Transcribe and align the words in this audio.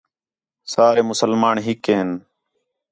سارے 0.71 1.01
مُسلمان 1.09 1.55
ہِک 1.65 1.81
ہین 1.89 2.09